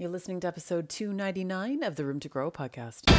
[0.00, 3.10] You're listening to episode 299 of the Room to Grow podcast.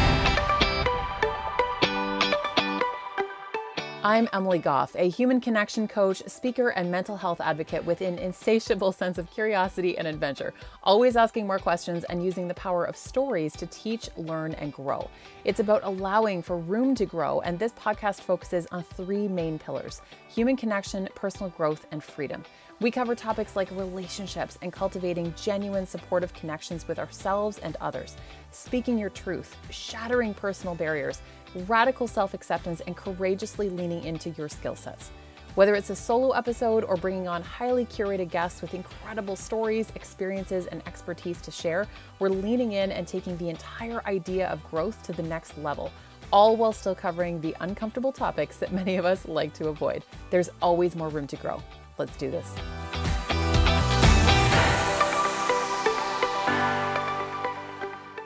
[4.02, 8.92] I'm Emily Goff, a human connection coach, speaker, and mental health advocate with an insatiable
[8.94, 13.58] sense of curiosity and adventure, always asking more questions and using the power of stories
[13.58, 15.10] to teach, learn, and grow.
[15.44, 20.02] It's about allowing for room to grow, and this podcast focuses on three main pillars
[20.30, 22.46] human connection, personal growth, and freedom.
[22.82, 28.16] We cover topics like relationships and cultivating genuine supportive connections with ourselves and others,
[28.52, 31.22] speaking your truth, shattering personal barriers
[31.68, 35.12] radical self acceptance, and courageously leaning into your skill sets.
[35.56, 40.68] Whether it's a solo episode or bringing on highly curated guests with incredible stories, experiences,
[40.68, 41.88] and expertise to share,
[42.20, 45.92] we're leaning in and taking the entire idea of growth to the next level,
[46.32, 50.04] all while still covering the uncomfortable topics that many of us like to avoid.
[50.30, 51.62] There's always more room to grow.
[52.00, 52.56] Let's do this.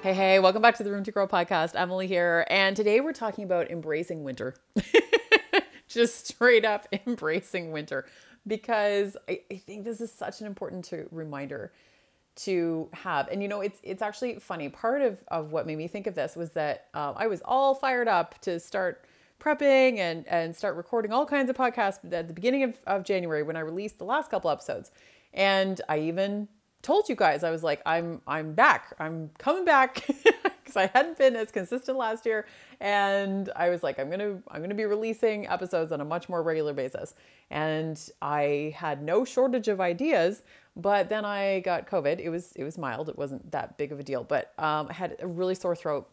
[0.04, 1.72] Hey, hey, welcome back to the Room to Grow podcast.
[1.73, 2.45] Emily here.
[2.52, 4.53] And today we're talking about embracing winter.
[5.88, 8.06] Just straight up embracing winter
[8.45, 11.72] because I, I, think this is such an important to, reminder
[12.36, 13.28] to have.
[13.30, 14.70] And you know, it's it's actually funny.
[14.70, 17.73] Part of, of what made me think of this was that um, I was all
[17.73, 19.05] fired up to start
[19.44, 23.44] prepping and, and start recording all kinds of podcasts at the beginning of, of January
[23.44, 24.91] when I released the last couple episodes.
[25.33, 26.47] And I even
[26.81, 28.94] told you guys I was like I'm I'm back.
[28.99, 30.05] I'm coming back
[30.64, 32.45] because I hadn't been as consistent last year
[32.80, 36.05] and I was like I'm going to I'm going to be releasing episodes on a
[36.05, 37.16] much more regular basis.
[37.49, 40.44] And I had no shortage of ideas,
[40.75, 42.19] but then I got COVID.
[42.19, 43.09] It was it was mild.
[43.09, 46.09] It wasn't that big of a deal, but um, I had a really sore throat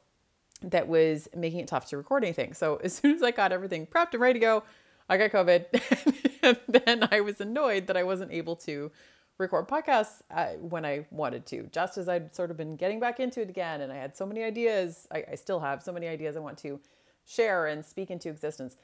[0.63, 2.53] that was making it tough to record anything.
[2.55, 4.63] So as soon as I got everything prepped and ready to go,
[5.09, 6.37] I got COVID.
[6.43, 8.91] and then I was annoyed that I wasn't able to
[9.39, 13.19] record podcasts uh, when I wanted to, just as I'd sort of been getting back
[13.19, 13.81] into it again.
[13.81, 15.09] And I had so many ideas.
[15.11, 16.79] I, I still have so many ideas I want to
[17.27, 18.77] share and speak into existence.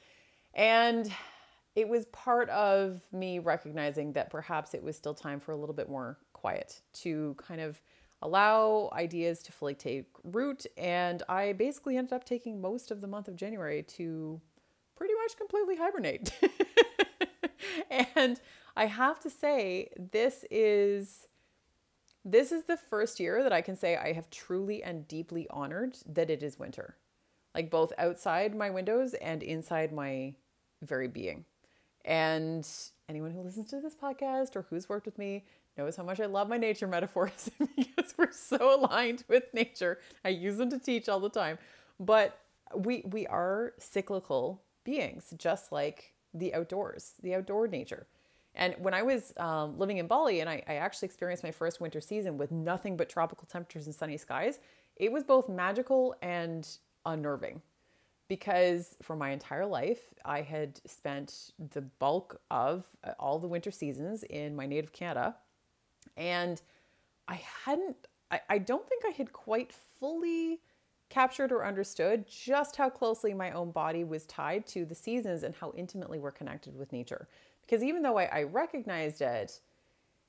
[0.53, 1.11] And
[1.75, 5.75] it was part of me recognizing that perhaps it was still time for a little
[5.75, 7.79] bit more quiet to kind of
[8.21, 10.65] allow ideas to fully take root.
[10.77, 14.41] And I basically ended up taking most of the month of January to
[14.95, 16.31] pretty much completely hibernate.
[18.15, 18.39] and
[18.75, 21.27] I have to say, this is
[22.25, 25.95] this is the first year that I can say I have truly and deeply honored
[26.05, 26.97] that it is winter.
[27.55, 30.35] Like both outside my windows and inside my
[30.81, 31.45] very being.
[32.03, 32.67] And
[33.07, 35.45] anyone who listens to this podcast or who's worked with me
[35.77, 39.99] knows how much I love my nature metaphors because we're so aligned with nature.
[40.25, 41.57] I use them to teach all the time.
[41.99, 42.39] But
[42.75, 48.07] we we are cyclical beings, just like the outdoors, the outdoor nature.
[48.55, 51.79] And when I was um, living in Bali and I, I actually experienced my first
[51.79, 54.59] winter season with nothing but tropical temperatures and sunny skies,
[54.95, 56.67] it was both magical and
[57.05, 57.61] unnerving
[58.27, 63.71] because for my entire life, I had spent the bulk of uh, all the winter
[63.71, 65.35] seasons in my native Canada.
[66.17, 66.61] And
[67.27, 67.95] I hadn't,
[68.31, 70.59] I, I don't think I had quite fully
[71.09, 75.55] captured or understood just how closely my own body was tied to the seasons and
[75.55, 77.29] how intimately we're connected with nature
[77.67, 79.59] because even though I, I recognized it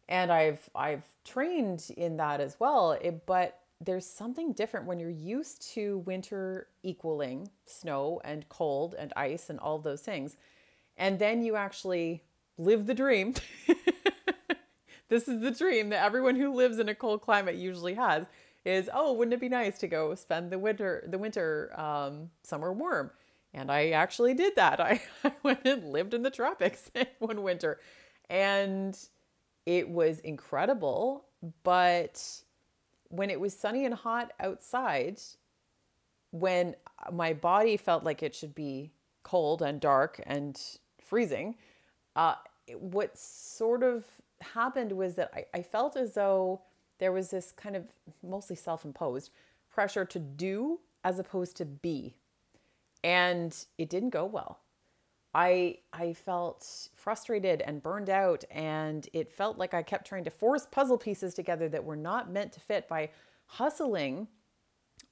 [0.08, 5.10] and I've I've trained in that as well, it, but there's something different when you're
[5.10, 10.36] used to winter equaling snow and cold and ice and all those things.
[10.96, 12.24] And then you actually
[12.56, 13.34] live the dream.
[15.08, 18.24] this is the dream that everyone who lives in a cold climate usually has
[18.64, 22.72] is oh wouldn't it be nice to go spend the winter the winter um, somewhere
[22.72, 23.10] warm
[23.54, 24.80] and I actually did that.
[24.80, 27.80] I, I went and lived in the tropics one winter.
[28.28, 28.98] And
[29.66, 31.24] it was incredible.
[31.62, 32.42] But
[33.08, 35.20] when it was sunny and hot outside,
[36.30, 36.74] when
[37.12, 38.92] my body felt like it should be
[39.22, 40.60] cold and dark and
[41.00, 41.56] freezing,
[42.16, 42.34] uh,
[42.74, 44.04] what sort of
[44.40, 46.62] happened was that I, I felt as though
[46.98, 47.84] there was this kind of
[48.22, 49.30] mostly self imposed
[49.70, 52.14] pressure to do as opposed to be
[53.04, 54.60] and it didn't go well.
[55.34, 60.30] I I felt frustrated and burned out and it felt like I kept trying to
[60.30, 63.10] force puzzle pieces together that were not meant to fit by
[63.46, 64.28] hustling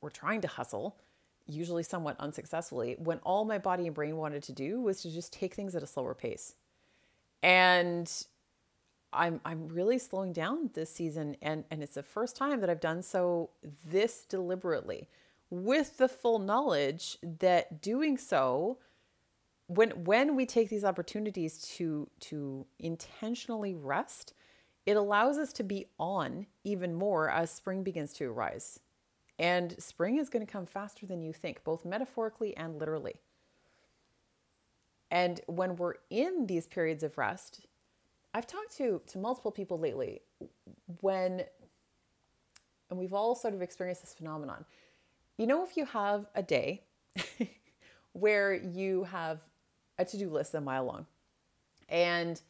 [0.00, 0.96] or trying to hustle,
[1.46, 5.32] usually somewhat unsuccessfully, when all my body and brain wanted to do was to just
[5.32, 6.54] take things at a slower pace.
[7.42, 8.10] And
[9.16, 12.80] I'm I'm really slowing down this season and and it's the first time that I've
[12.80, 13.50] done so
[13.84, 15.08] this deliberately
[15.50, 18.78] with the full knowledge that doing so
[19.68, 24.34] when when we take these opportunities to to intentionally rest
[24.86, 28.78] it allows us to be on even more as spring begins to arise.
[29.38, 33.20] And spring is going to come faster than you think, both metaphorically and literally.
[35.10, 37.66] And when we're in these periods of rest,
[38.36, 40.20] I've talked to, to multiple people lately
[41.00, 41.42] when,
[42.90, 44.66] and we've all sort of experienced this phenomenon.
[45.38, 46.82] You know, if you have a day
[48.12, 49.40] where you have
[49.98, 51.06] a to do list a mile long
[51.88, 52.42] and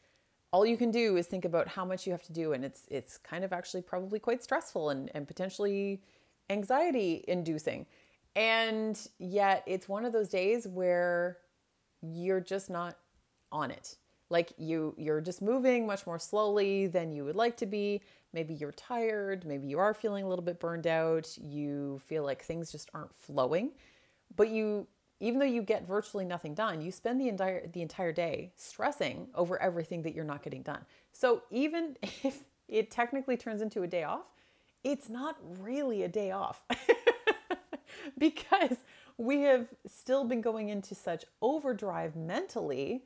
[0.50, 2.82] all you can do is think about how much you have to do and it's
[2.90, 6.02] it's kind of actually probably quite stressful and, and potentially
[6.50, 7.86] anxiety inducing
[8.34, 11.38] and yet it's one of those days where
[12.02, 12.96] you're just not
[13.52, 13.96] on it
[14.30, 18.02] like you you're just moving much more slowly than you would like to be.
[18.32, 19.44] Maybe you're tired.
[19.46, 21.36] Maybe you are feeling a little bit burned out.
[21.40, 23.70] You feel like things just aren't flowing.
[24.34, 24.86] But you
[25.20, 29.28] even though you get virtually nothing done you spend the entire the entire day stressing
[29.34, 30.84] over everything that you're not getting done.
[31.12, 34.26] So even if it technically turns into a day off
[34.84, 36.64] it's not really a day off.
[38.18, 38.76] Because
[39.18, 43.04] we have still been going into such overdrive mentally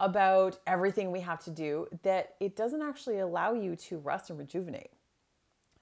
[0.00, 4.38] about everything we have to do that it doesn't actually allow you to rest and
[4.38, 4.90] rejuvenate.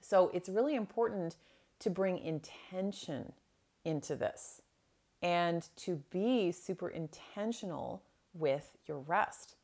[0.01, 1.35] So it's really important
[1.79, 3.31] to bring intention
[3.85, 4.61] into this
[5.21, 8.01] and to be super intentional
[8.33, 9.55] with your rest.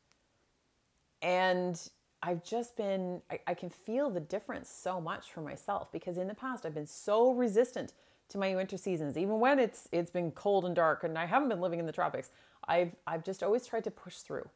[1.22, 1.80] And
[2.22, 6.26] I've just been, I, I, can feel the difference so much for myself because in
[6.26, 7.92] the past I've been so resistant
[8.30, 11.50] to my winter seasons, even when it's it's been cold and dark and I haven't
[11.50, 12.30] been living in the tropics.
[12.68, 14.48] I've I've just always tried to push through.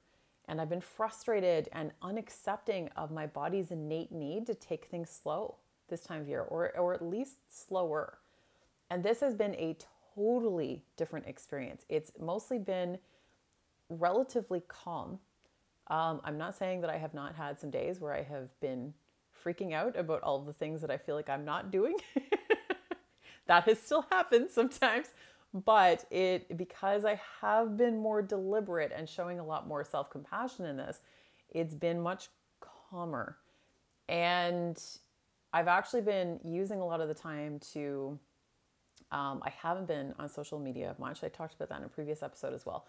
[0.47, 5.57] And I've been frustrated and unaccepting of my body's innate need to take things slow
[5.89, 8.19] this time of year or or at least slower.
[8.91, 9.77] And this has been a
[10.15, 11.85] totally different experience.
[11.89, 12.99] It's mostly been
[13.91, 15.19] relatively calm.
[15.89, 18.95] Um, I'm not saying that I have not had some days where I have been
[19.45, 21.97] freaking out about all the things that I feel like I'm not doing.
[23.47, 25.09] that has still happened sometimes
[25.55, 30.77] but it because i have been more deliberate and showing a lot more self-compassion in
[30.77, 31.01] this
[31.51, 32.29] it's been much
[32.61, 33.37] calmer.
[34.09, 34.81] And
[35.53, 38.19] i've actually been using a lot of the time to
[39.11, 41.25] um, i haven't been on social media much.
[41.25, 42.87] I talked about that in a previous episode as well.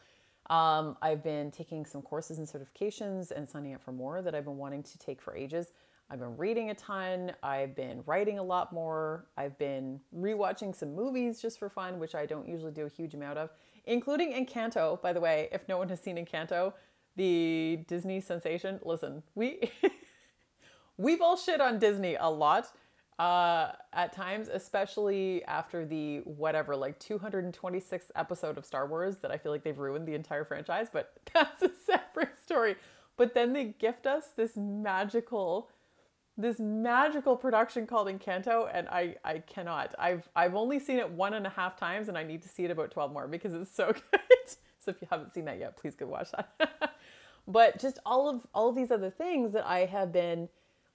[0.49, 4.45] Um, i've been taking some courses and certifications and signing up for more that i've
[4.45, 5.71] been wanting to take for ages
[6.11, 7.33] I've been reading a ton.
[7.43, 9.25] I've been writing a lot more.
[9.37, 13.13] I've been rewatching some movies just for fun, which I don't usually do a huge
[13.13, 13.51] amount of,
[13.85, 15.49] including Encanto, by the way.
[15.51, 16.73] If no one has seen Encanto,
[17.15, 19.71] the Disney sensation, listen, we
[20.97, 22.71] we've all shit on Disney a lot
[23.19, 29.37] uh, at times, especially after the whatever, like 226th episode of Star Wars that I
[29.37, 32.77] feel like they've ruined the entire franchise, but that's a separate story.
[33.15, 35.69] But then they gift us this magical
[36.39, 39.93] this magical production called Encanto, and I I cannot.
[39.99, 42.63] I've I've only seen it one and a half times, and I need to see
[42.63, 44.21] it about twelve more because it's so good.
[44.79, 46.95] so if you haven't seen that yet, please go watch that.
[47.47, 50.47] but just all of all of these other things that I have been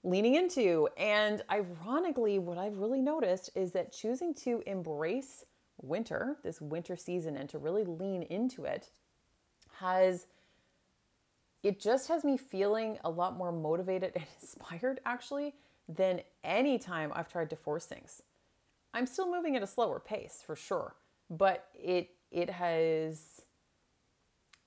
[0.03, 5.45] leaning into, and ironically, what I've really noticed is that choosing to embrace
[5.83, 8.91] winter, this winter season, and to really lean into it,
[9.81, 10.27] has
[11.65, 15.55] it just has me feeling a lot more motivated and inspired actually
[15.89, 18.23] than any time I've tried to force things.
[18.93, 20.95] I'm still moving at a slower pace for sure,
[21.29, 23.41] but it it has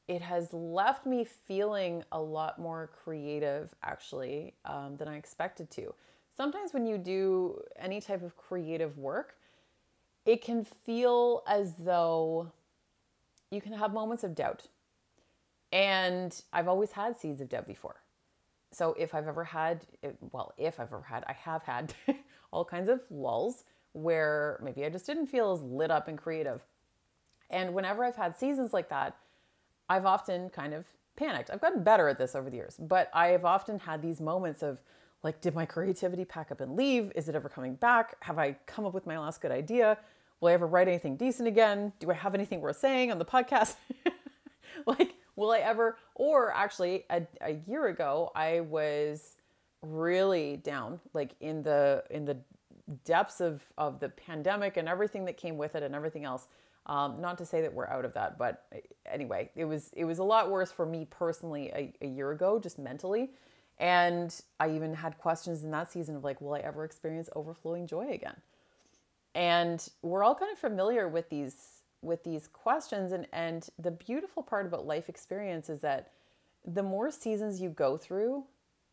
[0.08, 5.94] it has left me feeling a lot more creative actually um, than I expected to.
[6.36, 9.36] Sometimes when you do any type of creative work,
[10.26, 12.52] it can feel as though
[13.52, 14.68] you can have moments of doubt
[15.72, 18.02] and I've always had seeds of doubt before.
[18.72, 19.86] So if I've ever had,
[20.32, 21.94] well, if I've ever had, I have had
[22.52, 26.62] all kinds of lulls where maybe I just didn't feel as lit up and creative.
[27.50, 29.16] And whenever I've had seasons like that,
[29.90, 31.50] I've often kind of panicked.
[31.50, 34.62] I've gotten better at this over the years, but I have often had these moments
[34.62, 34.80] of
[35.24, 37.12] like, did my creativity pack up and leave?
[37.16, 38.16] Is it ever coming back?
[38.24, 39.98] Have I come up with my last good idea?
[40.40, 41.92] Will I ever write anything decent again?
[42.00, 43.76] Do I have anything worth saying on the podcast?
[44.86, 45.98] like, will I ever?
[46.16, 49.36] Or actually, a, a year ago, I was
[49.82, 52.36] really down, like in the in the
[53.06, 56.48] depths of of the pandemic and everything that came with it and everything else.
[56.88, 58.66] Um, not to say that we're out of that, but
[59.06, 62.60] anyway, it was it was a lot worse for me personally a, a year ago,
[62.60, 63.30] just mentally.
[63.80, 67.86] And I even had questions in that season of like, will I ever experience overflowing
[67.86, 68.36] joy again?
[69.36, 74.44] And we're all kind of familiar with these with these questions and and the beautiful
[74.44, 76.12] part about life experience is that
[76.66, 78.44] the more seasons you go through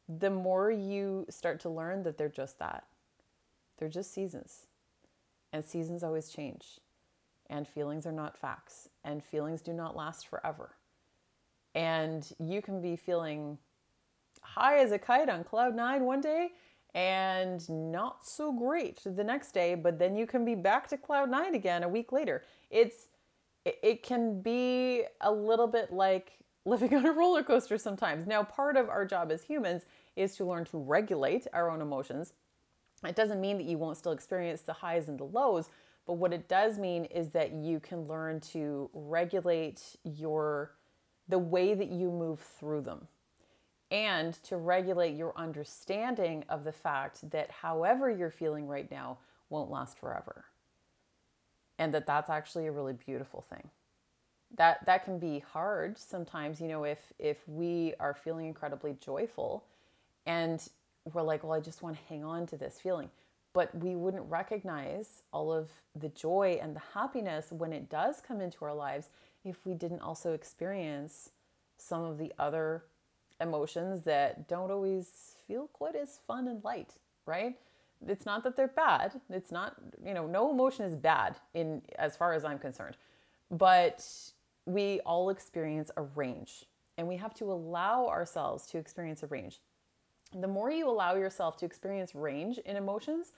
[0.09, 2.85] the more you start to learn that they're just that.
[3.79, 4.67] They're just seasons.
[5.53, 6.81] And seasons always change.
[7.49, 8.89] And feelings are not facts.
[9.05, 10.75] And feelings do not last forever.
[11.75, 13.59] And you can be feeling
[14.43, 16.51] high as a kite on cloud nine one day
[16.95, 21.29] and not so great the next day, but then you can be back to cloud
[21.29, 22.45] nine again a week later.
[22.75, 23.07] It's
[23.65, 26.33] it can be a little bit like
[26.67, 28.27] living on a roller coaster sometimes.
[28.27, 29.85] Now, part of our job as humans
[30.17, 32.35] is to learn to regulate our own emotions.
[33.07, 35.69] It doesn't mean that you won't still experience the highs and the lows,
[36.07, 40.73] but what it does mean is that you can learn to regulate your
[41.29, 43.09] the way that you move through them
[43.91, 49.71] and to regulate your understanding of the fact that however you're feeling right now won't
[49.71, 50.45] last forever.
[51.79, 53.69] And that that's actually a really beautiful thing.
[54.57, 59.65] That that can be hard sometimes, you know, if if we are feeling incredibly joyful
[60.27, 60.67] and
[61.13, 63.11] we're like, well, I just want to hang on to this feeling.
[63.53, 68.41] But we wouldn't recognize all of the joy and the happiness when it does come
[68.41, 69.09] into our lives
[69.45, 71.31] if we didn't also experience
[71.77, 72.85] some of the other
[73.41, 76.95] emotions that don't always feel quite as fun and light,
[77.27, 77.57] right?
[78.09, 79.21] It's not that they're bad.
[79.31, 82.97] It's not, you know, no emotion is bad in as far as I'm concerned.
[83.51, 84.07] But
[84.67, 89.61] we all experience a range and we have to allow ourselves to experience a range.
[90.33, 93.33] The more you allow yourself to experience range in emotions,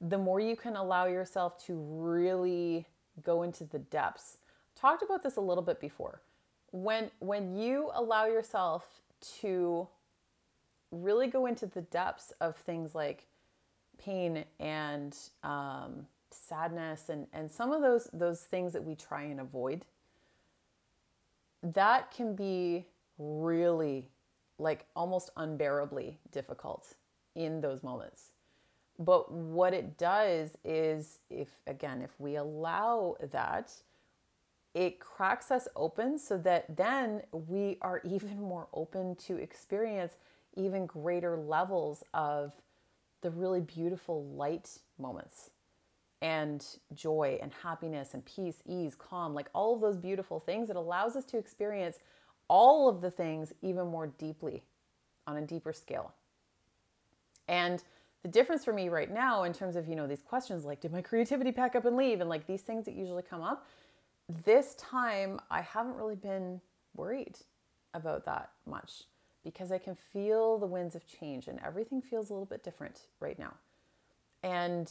[0.00, 2.86] the more you can allow yourself to really
[3.22, 4.38] go into the depths.
[4.74, 6.20] Talked about this a little bit before.
[6.72, 8.84] When when you allow yourself
[9.40, 9.86] to
[10.90, 13.26] really go into the depths of things like
[13.98, 19.40] pain and um, sadness and, and some of those those things that we try and
[19.40, 19.84] avoid
[21.62, 22.84] that can be
[23.18, 24.08] really
[24.58, 26.94] like almost unbearably difficult
[27.34, 28.30] in those moments.
[28.98, 33.72] But what it does is if again if we allow that
[34.74, 40.14] it cracks us open so that then we are even more open to experience
[40.56, 42.52] even greater levels of
[43.24, 45.48] the really beautiful light moments
[46.20, 46.64] and
[46.94, 50.68] joy and happiness and peace, ease, calm, like all of those beautiful things.
[50.68, 51.98] It allows us to experience
[52.48, 54.62] all of the things even more deeply
[55.26, 56.12] on a deeper scale.
[57.48, 57.82] And
[58.22, 60.92] the difference for me right now in terms of, you know, these questions like, did
[60.92, 62.20] my creativity pack up and leave?
[62.20, 63.66] And like these things that usually come up,
[64.44, 66.60] this time I haven't really been
[66.94, 67.38] worried
[67.94, 69.04] about that much
[69.44, 73.02] because I can feel the winds of change and everything feels a little bit different
[73.20, 73.52] right now.
[74.42, 74.90] And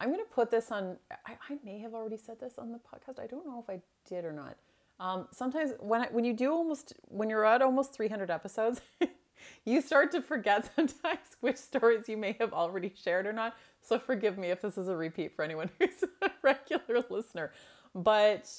[0.00, 2.78] I'm going to put this on, I, I, may have already said this on the
[2.78, 3.22] podcast.
[3.22, 4.56] I don't know if I did or not.
[5.00, 8.80] Um, sometimes when, I, when you do almost, when you're at almost 300 episodes,
[9.64, 13.54] you start to forget sometimes which stories you may have already shared or not.
[13.80, 17.52] So forgive me if this is a repeat for anyone who's a regular listener.
[17.94, 18.50] But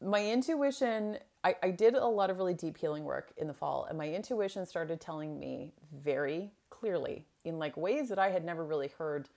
[0.00, 3.86] my intuition, I, I did a lot of really deep healing work in the fall,
[3.88, 8.64] and my intuition started telling me very clearly in like ways that I had never
[8.64, 9.28] really heard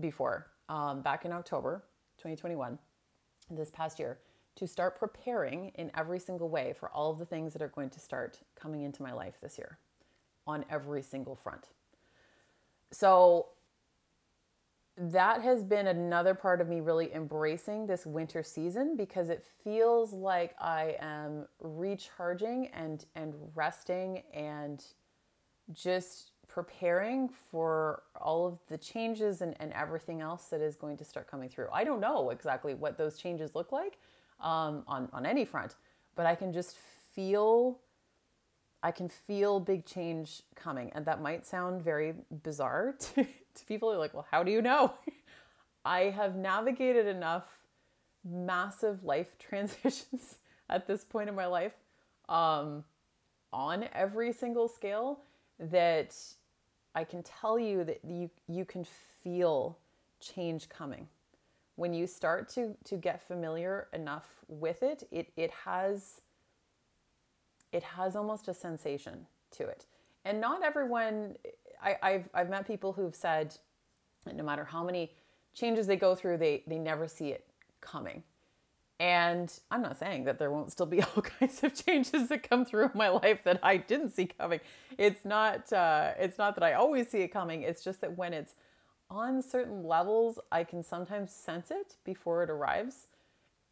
[0.00, 1.84] before um, back in October
[2.18, 2.78] 2021,
[3.50, 4.18] this past year,
[4.56, 7.90] to start preparing in every single way for all of the things that are going
[7.90, 9.78] to start coming into my life this year
[10.46, 11.68] on every single front.
[12.90, 13.48] So
[14.96, 20.12] that has been another part of me really embracing this winter season because it feels
[20.12, 24.84] like I am recharging and and resting and
[25.72, 31.04] just preparing for all of the changes and, and everything else that is going to
[31.04, 31.68] start coming through.
[31.72, 33.98] I don't know exactly what those changes look like
[34.38, 35.76] um, on, on any front,
[36.14, 36.76] but I can just
[37.14, 37.78] feel
[38.82, 40.90] I can feel big change coming.
[40.94, 44.50] And that might sound very bizarre to, to people who are like, well, how do
[44.50, 44.94] you know?
[45.84, 47.44] I have navigated enough
[48.24, 50.36] massive life transitions
[50.68, 51.72] at this point in my life
[52.28, 52.84] um,
[53.52, 55.20] on every single scale
[55.58, 56.16] that
[56.94, 58.86] I can tell you that you, you can
[59.22, 59.78] feel
[60.20, 61.08] change coming.
[61.76, 66.20] When you start to, to get familiar enough with it, it, it has
[67.72, 69.86] it has almost a sensation to it.
[70.24, 71.36] And not everyone,
[71.82, 73.56] I, have I've met people who've said
[74.32, 75.12] no matter how many
[75.54, 77.44] changes they go through, they, they never see it
[77.80, 78.22] coming.
[79.00, 82.64] And I'm not saying that there won't still be all kinds of changes that come
[82.64, 84.60] through in my life that I didn't see coming.
[84.96, 87.62] It's not uh, it's not that I always see it coming.
[87.62, 88.54] It's just that when it's
[89.10, 93.08] on certain levels, I can sometimes sense it before it arrives,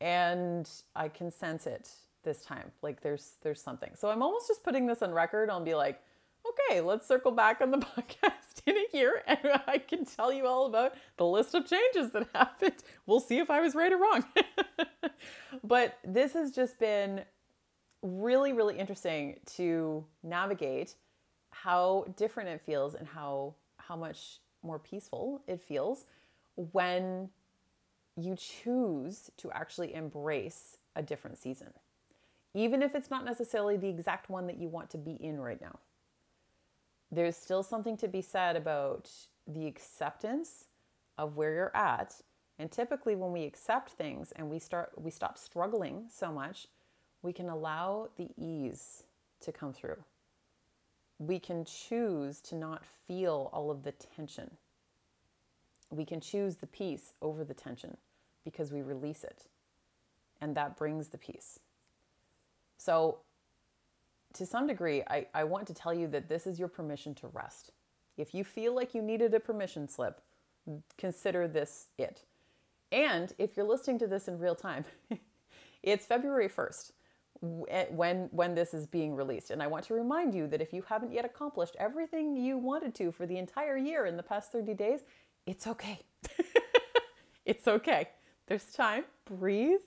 [0.00, 1.90] and I can sense it
[2.24, 2.72] this time.
[2.82, 3.92] Like there's there's something.
[3.94, 5.48] So I'm almost just putting this on record.
[5.48, 6.02] I'll be like,
[6.50, 10.46] okay, let's circle back on the podcast in a year and I can tell you
[10.46, 12.74] all about the list of changes that happened.
[13.06, 14.24] We'll see if I was right or wrong.
[15.64, 17.22] but this has just been
[18.02, 20.94] really, really interesting to navigate
[21.50, 26.04] how different it feels and how how much more peaceful it feels
[26.54, 27.28] when
[28.16, 31.72] you choose to actually embrace a different season.
[32.54, 35.60] Even if it's not necessarily the exact one that you want to be in right
[35.60, 35.78] now.
[37.10, 39.10] There's still something to be said about
[39.46, 40.66] the acceptance
[41.18, 42.14] of where you're at.
[42.58, 46.68] And typically when we accept things and we start we stop struggling so much,
[47.22, 49.04] we can allow the ease
[49.40, 50.04] to come through.
[51.18, 54.56] We can choose to not feel all of the tension.
[55.90, 57.96] We can choose the peace over the tension
[58.44, 59.44] because we release it.
[60.40, 61.58] And that brings the peace.
[62.78, 63.18] So,
[64.40, 67.28] to some degree, I, I want to tell you that this is your permission to
[67.28, 67.72] rest.
[68.16, 70.20] If you feel like you needed a permission slip,
[70.98, 72.24] consider this it.
[72.92, 74.84] And if you're listening to this in real time,
[75.82, 76.92] it's February 1st
[77.68, 79.50] eh, when when this is being released.
[79.50, 82.94] And i want to remind you that if you haven't yet accomplished everything you wanted
[82.96, 85.00] to for the entire year in the past 30 days
[85.46, 86.00] it's okay.
[87.50, 88.08] It's okay.
[88.46, 89.04] There's time.
[89.24, 89.80] Breathe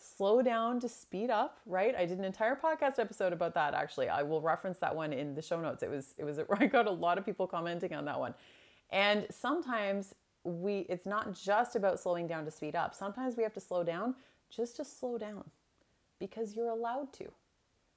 [0.00, 1.94] slow down to speed up right?
[1.94, 4.08] I did an entire podcast episode about that actually.
[4.08, 5.82] I will reference that one in the show notes.
[5.82, 8.34] It was it was i got a lot of people commenting on that one.
[8.90, 10.14] And sometimes
[10.44, 12.94] we it's not just about slowing down to speed up.
[12.94, 14.14] Sometimes we have to slow down
[14.48, 15.44] just to slow down
[16.18, 17.26] because you're allowed to.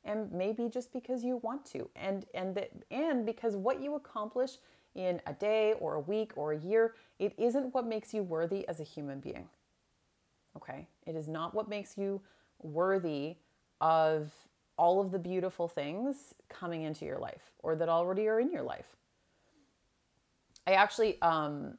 [0.05, 1.89] And maybe just because you want to.
[1.95, 4.57] And and that and because what you accomplish
[4.95, 8.67] in a day or a week or a year it isn't what makes you worthy
[8.67, 9.47] as a human being
[10.57, 10.87] Okay?
[11.05, 12.21] It is not what makes you
[12.61, 13.35] worthy
[13.81, 14.31] of
[14.77, 18.63] all of the beautiful things coming into your life or that already are in your
[18.63, 18.95] life.
[20.65, 21.77] I actually um,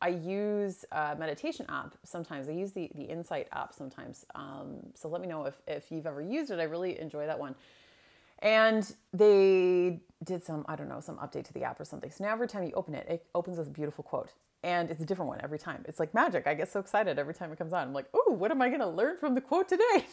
[0.00, 2.48] I use a meditation app sometimes.
[2.48, 4.24] I use the the Insight app sometimes.
[4.34, 6.58] Um, so let me know if if you've ever used it.
[6.58, 7.54] I really enjoy that one.
[8.40, 12.10] And they did some I don't know some update to the app or something.
[12.10, 14.32] So now every time you open it, it opens with a beautiful quote
[14.64, 15.84] and it's a different one every time.
[15.86, 16.46] It's like magic.
[16.46, 17.86] I get so excited every time it comes on.
[17.86, 20.06] I'm like, oh, what am I going to learn from the quote today?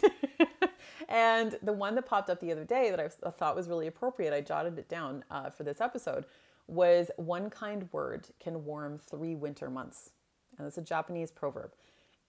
[1.10, 4.34] and the one that popped up the other day that I thought was really appropriate,
[4.34, 6.26] I jotted it down uh, for this episode,
[6.68, 10.10] was one kind word can warm three winter months.
[10.58, 11.72] And it's a Japanese proverb.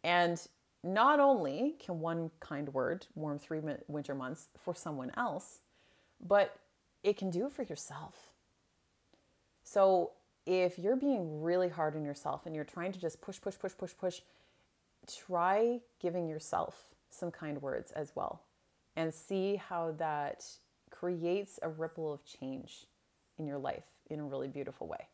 [0.05, 0.41] And
[0.85, 5.59] not only can one kind word warm three winter months for someone else,
[6.25, 6.57] but
[7.03, 8.31] it can do it for yourself.
[9.65, 10.13] So
[10.47, 13.73] if you're being really hard on yourself and you're trying to just push, push, push,
[13.77, 14.21] push, push,
[15.27, 18.43] try giving yourself some kind words as well
[18.97, 20.45] and see how that
[20.91, 22.87] creates a ripple of change
[23.39, 25.09] in your life in a really beautiful way.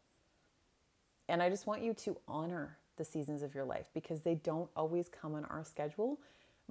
[1.28, 4.68] And I just want you to honor the seasons of your life because they don't
[4.74, 6.18] always come on our schedule,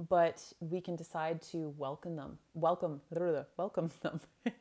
[0.09, 3.01] but we can decide to welcome them, welcome,
[3.57, 4.19] welcome them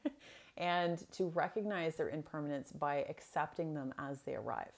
[0.56, 4.72] and to recognize their impermanence by accepting them as they arrive.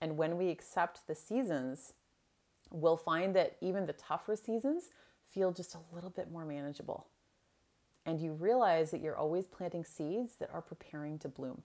[0.00, 1.94] And when we accept the seasons,
[2.70, 4.90] we'll find that even the tougher seasons
[5.28, 7.06] feel just a little bit more manageable.
[8.06, 11.62] And you realize that you're always planting seeds that are preparing to bloom.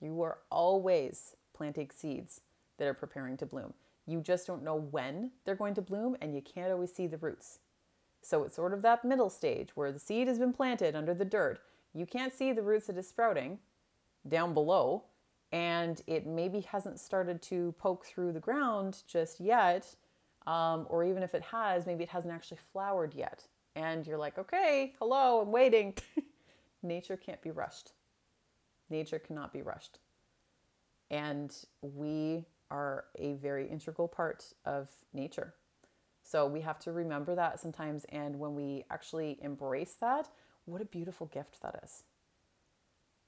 [0.00, 2.40] You are always planting seeds
[2.78, 3.74] that are preparing to bloom.
[4.06, 7.18] You just don't know when they're going to bloom, and you can't always see the
[7.18, 7.60] roots.
[8.20, 11.24] So it's sort of that middle stage where the seed has been planted under the
[11.24, 11.60] dirt
[11.94, 13.58] you can't see the roots that is sprouting
[14.28, 15.04] down below,
[15.50, 19.94] and it maybe hasn't started to poke through the ground just yet.
[20.46, 23.46] Um, or even if it has, maybe it hasn't actually flowered yet.
[23.76, 25.94] And you're like, okay, hello, I'm waiting.
[26.82, 27.92] Nature can't be rushed.
[28.90, 30.00] Nature cannot be rushed.
[31.10, 35.54] And we are a very integral part of nature.
[36.22, 38.04] So we have to remember that sometimes.
[38.08, 40.28] And when we actually embrace that,
[40.64, 42.04] what a beautiful gift that is.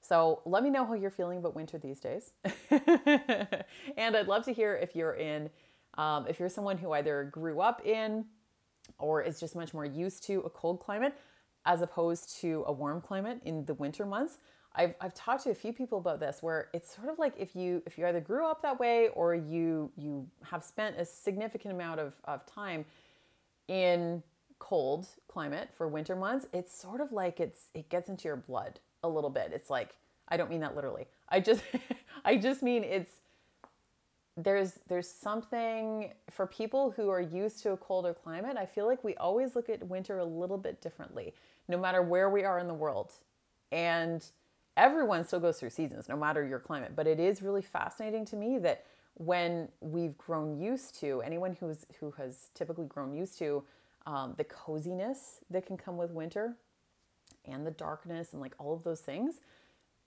[0.01, 2.33] So let me know how you're feeling about winter these days.
[2.69, 5.49] and I'd love to hear if you're in,
[5.97, 8.25] um, if you're someone who either grew up in
[8.99, 11.15] or is just much more used to a cold climate
[11.65, 14.37] as opposed to a warm climate in the winter months.
[14.75, 17.55] I've, I've talked to a few people about this where it's sort of like if
[17.55, 21.73] you if you either grew up that way or you you have spent a significant
[21.73, 22.85] amount of, of time
[23.67, 24.21] in
[24.59, 28.79] cold climate for winter months, it's sort of like it's it gets into your blood
[29.03, 29.51] a little bit.
[29.53, 29.95] It's like
[30.27, 31.07] I don't mean that literally.
[31.29, 31.61] I just
[32.25, 33.11] I just mean it's
[34.37, 38.57] there's there's something for people who are used to a colder climate.
[38.57, 41.33] I feel like we always look at winter a little bit differently
[41.67, 43.13] no matter where we are in the world.
[43.71, 44.25] And
[44.77, 46.93] everyone still goes through seasons, no matter your climate.
[46.95, 51.85] But it is really fascinating to me that when we've grown used to anyone who's
[51.99, 53.63] who has typically grown used to
[54.05, 56.55] um, the coziness that can come with winter
[57.45, 59.35] and the darkness and like all of those things,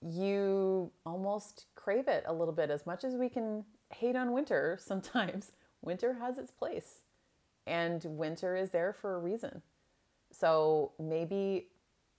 [0.01, 2.69] you almost crave it a little bit.
[2.69, 7.01] As much as we can hate on winter, sometimes winter has its place
[7.67, 9.61] and winter is there for a reason.
[10.31, 11.67] So maybe,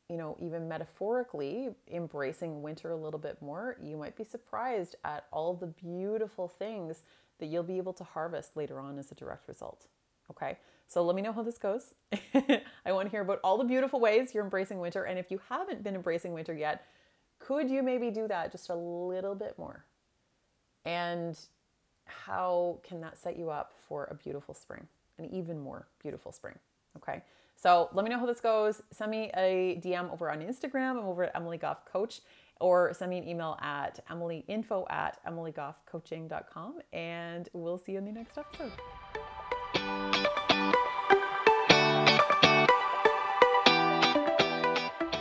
[0.08, 5.26] you know, even metaphorically embracing winter a little bit more, you might be surprised at
[5.32, 7.04] all the beautiful things
[7.38, 9.86] that you'll be able to harvest later on as a direct result.
[10.30, 10.58] Okay.
[10.90, 11.94] So let me know how this goes.
[12.84, 15.04] I want to hear about all the beautiful ways you're embracing winter.
[15.04, 16.84] And if you haven't been embracing winter yet,
[17.38, 19.84] could you maybe do that just a little bit more?
[20.84, 21.38] And
[22.06, 26.58] how can that set you up for a beautiful spring, an even more beautiful spring?
[26.96, 27.22] Okay.
[27.54, 28.82] So let me know how this goes.
[28.90, 30.98] Send me a DM over on Instagram.
[30.98, 32.20] I'm over at Emily Goff Coach,
[32.58, 38.12] or send me an email at emilyinfo at emilygoffcoaching.com, and we'll see you in the
[38.12, 38.72] next episode.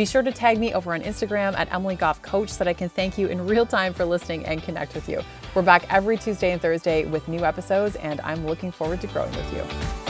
[0.00, 2.72] Be sure to tag me over on Instagram at Emily Goff Coach so that I
[2.72, 5.20] can thank you in real time for listening and connect with you.
[5.54, 9.32] We're back every Tuesday and Thursday with new episodes, and I'm looking forward to growing
[9.32, 10.09] with you.